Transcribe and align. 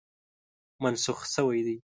منسوخ 0.83 1.19
شوی 1.33 1.61
دی. 1.65 1.77